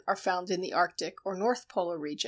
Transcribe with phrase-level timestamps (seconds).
[0.07, 2.19] are found in the Arctic or North Polar regions.